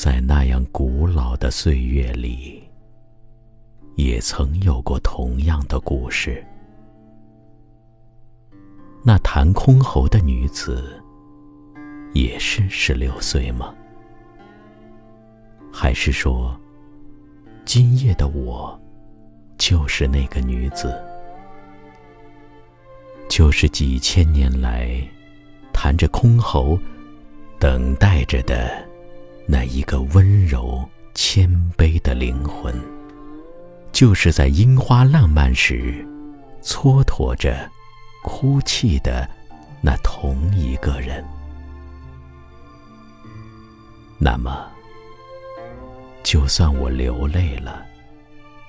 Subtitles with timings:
[0.00, 2.67] 在那样古老的岁月里
[4.18, 6.44] 也曾有过同样的故事。
[9.04, 11.00] 那弹箜篌的女子，
[12.14, 13.72] 也是十六岁吗？
[15.72, 16.58] 还是说，
[17.64, 18.76] 今夜的我，
[19.56, 21.00] 就是那个女子？
[23.28, 25.00] 就是几千年来，
[25.72, 26.76] 弹着箜篌，
[27.60, 28.84] 等待着的
[29.46, 30.84] 那一个温柔
[33.98, 36.06] 就是在樱花烂漫时，
[36.62, 37.68] 蹉跎着
[38.22, 39.28] 哭泣的
[39.80, 41.24] 那同一个人。
[44.16, 44.64] 那么，
[46.22, 47.84] 就算我流泪了，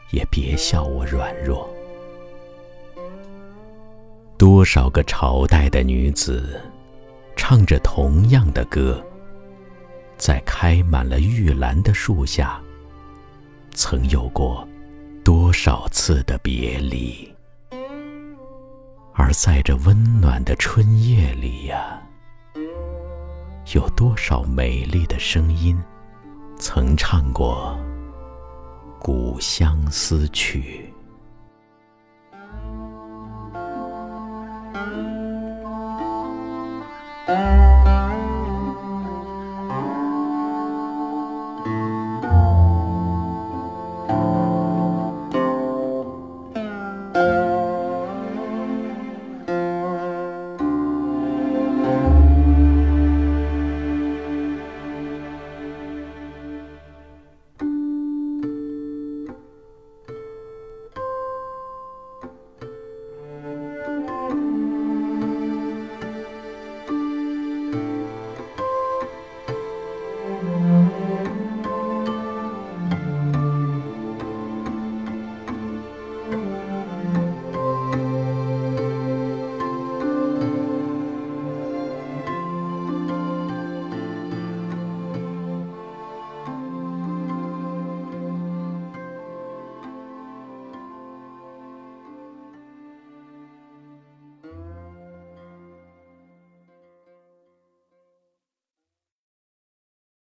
[0.10, 1.70] 也别笑我软弱。
[4.36, 6.60] 多少个朝代的女子，
[7.36, 9.00] 唱着同样的歌，
[10.18, 12.60] 在开满了玉兰的树下，
[13.76, 14.68] 曾有过
[15.50, 17.28] 多少次的别离。
[19.16, 22.00] 而在这温暖的春夜里呀
[23.74, 25.76] 有多少美丽的声音
[26.56, 27.76] 曾唱过
[29.00, 30.94] 古相思曲。